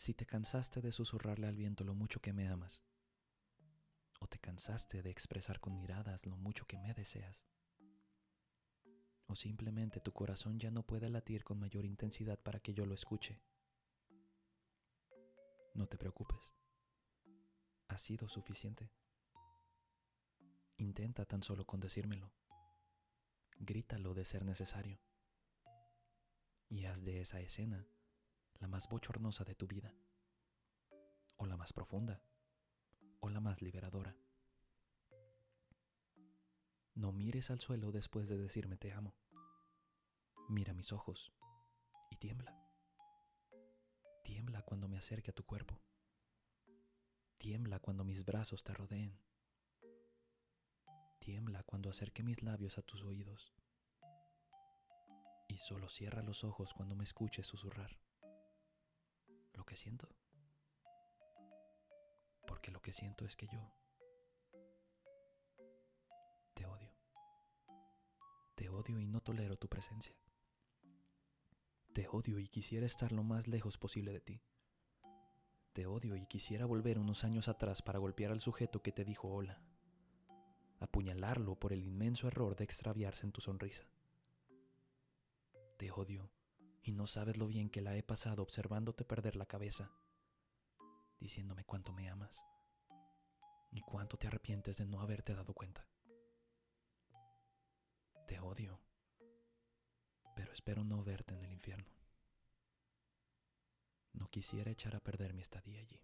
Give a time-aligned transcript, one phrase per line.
[0.00, 2.80] Si te cansaste de susurrarle al viento lo mucho que me amas,
[4.18, 7.44] o te cansaste de expresar con miradas lo mucho que me deseas,
[9.26, 12.94] o simplemente tu corazón ya no puede latir con mayor intensidad para que yo lo
[12.94, 13.42] escuche,
[15.74, 16.54] no te preocupes.
[17.88, 18.90] Ha sido suficiente.
[20.78, 22.32] Intenta tan solo con decírmelo.
[23.58, 24.98] Grítalo de ser necesario.
[26.70, 27.86] Y haz de esa escena
[28.60, 29.94] la más bochornosa de tu vida,
[31.36, 32.22] o la más profunda,
[33.20, 34.16] o la más liberadora.
[36.94, 39.16] No mires al suelo después de decirme te amo.
[40.48, 41.32] Mira mis ojos
[42.10, 42.54] y tiembla.
[44.24, 45.80] Tiembla cuando me acerque a tu cuerpo.
[47.38, 49.18] Tiembla cuando mis brazos te rodeen.
[51.18, 53.54] Tiembla cuando acerque mis labios a tus oídos.
[55.48, 57.98] Y solo cierra los ojos cuando me escuches susurrar.
[59.70, 60.08] Que siento.
[62.44, 63.72] Porque lo que siento es que yo
[66.54, 66.92] te odio.
[68.56, 70.12] Te odio y no tolero tu presencia.
[71.92, 74.42] Te odio y quisiera estar lo más lejos posible de ti.
[75.72, 79.28] Te odio y quisiera volver unos años atrás para golpear al sujeto que te dijo
[79.28, 79.62] hola,
[80.80, 83.86] apuñalarlo por el inmenso error de extraviarse en tu sonrisa.
[85.76, 86.28] Te odio
[86.82, 89.90] y no sabes lo bien que la he pasado observándote perder la cabeza,
[91.18, 92.44] diciéndome cuánto me amas
[93.70, 95.86] y cuánto te arrepientes de no haberte dado cuenta.
[98.26, 98.80] Te odio,
[100.34, 101.90] pero espero no verte en el infierno.
[104.12, 106.00] No quisiera echar a perder mi estadía allí.